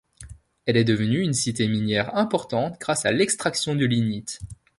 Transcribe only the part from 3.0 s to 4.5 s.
à l'extraction du lignite.